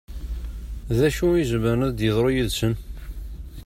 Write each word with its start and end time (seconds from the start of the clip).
D 0.97 0.99
acu 1.07 1.27
i 1.33 1.37
izemren 1.41 1.85
ad 1.87 1.93
d-yeḍru 1.97 2.29
yid-sen? 2.35 2.73